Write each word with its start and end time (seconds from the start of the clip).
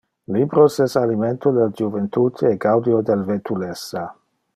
Libros 0.35 0.77
es 0.85 0.95
alimento 1.01 1.53
del 1.57 1.75
juventute 1.81 2.49
e 2.53 2.57
gaudio 2.65 3.03
del 3.11 3.23
vetulessa. 3.29 4.03